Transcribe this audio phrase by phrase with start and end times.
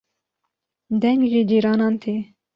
[1.01, 2.15] deng ji cîranan tê